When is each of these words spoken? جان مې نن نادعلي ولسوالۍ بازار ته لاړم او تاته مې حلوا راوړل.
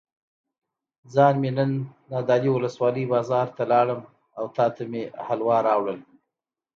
جان 1.13 1.35
مې 1.41 1.51
نن 1.57 1.71
نادعلي 2.11 2.49
ولسوالۍ 2.53 3.03
بازار 3.13 3.47
ته 3.55 3.63
لاړم 3.71 4.01
او 4.37 4.45
تاته 4.55 4.83
مې 4.91 5.03
حلوا 5.25 5.57
راوړل. 5.67 5.99